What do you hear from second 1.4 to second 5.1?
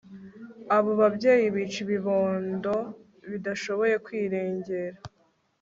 bica ibibondo bidashoboye kwirengera